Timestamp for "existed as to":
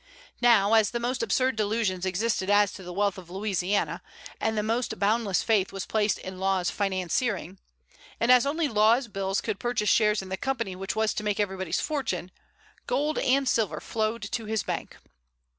2.07-2.81